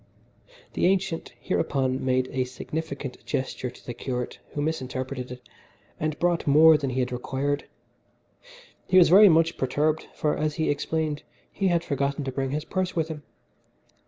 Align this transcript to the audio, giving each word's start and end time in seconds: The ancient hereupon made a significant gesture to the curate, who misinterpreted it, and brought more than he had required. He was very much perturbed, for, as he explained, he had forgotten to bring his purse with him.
The 0.73 0.87
ancient 0.87 1.31
hereupon 1.39 2.03
made 2.03 2.27
a 2.31 2.45
significant 2.45 3.23
gesture 3.23 3.69
to 3.69 3.85
the 3.85 3.93
curate, 3.93 4.39
who 4.53 4.59
misinterpreted 4.63 5.29
it, 5.29 5.47
and 5.99 6.17
brought 6.17 6.47
more 6.47 6.75
than 6.75 6.89
he 6.89 7.01
had 7.01 7.11
required. 7.11 7.65
He 8.87 8.97
was 8.97 9.09
very 9.09 9.29
much 9.29 9.57
perturbed, 9.57 10.07
for, 10.15 10.35
as 10.35 10.55
he 10.55 10.71
explained, 10.71 11.21
he 11.51 11.67
had 11.67 11.83
forgotten 11.83 12.23
to 12.23 12.31
bring 12.31 12.49
his 12.49 12.65
purse 12.65 12.95
with 12.95 13.09
him. 13.09 13.21